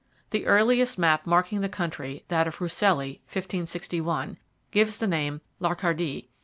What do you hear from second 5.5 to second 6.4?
Lacardie.